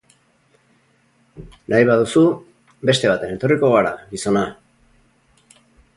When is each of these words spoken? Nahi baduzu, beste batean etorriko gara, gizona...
Nahi 1.73 1.85
baduzu, 1.89 2.23
beste 2.91 3.11
batean 3.13 3.37
etorriko 3.37 3.73
gara, 3.77 3.95
gizona... 4.15 4.45